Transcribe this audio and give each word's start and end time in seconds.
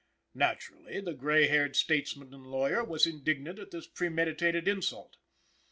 Naturally, 0.33 0.99
the 0.99 1.13
gray 1.13 1.45
haired 1.45 1.75
statesman 1.75 2.33
and 2.33 2.47
lawyer 2.47 2.83
was 2.83 3.05
indignant 3.05 3.59
at 3.59 3.69
this 3.69 3.85
premeditated 3.85 4.67
insult. 4.67 5.17